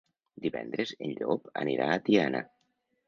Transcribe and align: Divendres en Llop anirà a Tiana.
Divendres 0.45 0.93
en 1.07 1.13
Llop 1.19 1.53
anirà 1.65 1.91
a 1.97 2.01
Tiana. 2.09 2.43